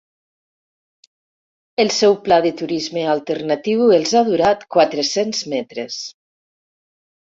El 1.83 1.91
seu 1.99 2.17
pla 2.25 2.41
de 2.47 2.53
turisme 2.63 3.05
alternatiu 3.13 3.87
els 4.01 4.17
ha 4.23 4.27
durat 4.33 4.69
quatre-cents 4.79 5.49
metres. 5.57 6.05